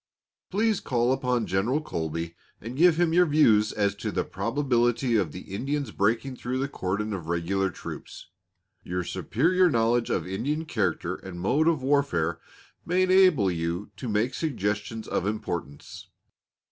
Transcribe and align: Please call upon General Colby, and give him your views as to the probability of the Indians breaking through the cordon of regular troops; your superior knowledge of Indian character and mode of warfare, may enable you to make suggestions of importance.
Please 0.49 0.79
call 0.79 1.13
upon 1.13 1.45
General 1.45 1.79
Colby, 1.79 2.33
and 2.59 2.75
give 2.75 2.99
him 2.99 3.13
your 3.13 3.27
views 3.27 3.71
as 3.71 3.93
to 3.93 4.11
the 4.11 4.23
probability 4.23 5.15
of 5.15 5.31
the 5.31 5.41
Indians 5.53 5.91
breaking 5.91 6.35
through 6.37 6.57
the 6.57 6.67
cordon 6.67 7.13
of 7.13 7.27
regular 7.27 7.69
troops; 7.69 8.25
your 8.83 9.03
superior 9.03 9.69
knowledge 9.69 10.09
of 10.09 10.25
Indian 10.25 10.65
character 10.65 11.17
and 11.17 11.39
mode 11.39 11.67
of 11.67 11.83
warfare, 11.83 12.39
may 12.83 13.03
enable 13.03 13.51
you 13.51 13.91
to 13.95 14.09
make 14.09 14.33
suggestions 14.33 15.07
of 15.07 15.27
importance. 15.27 16.07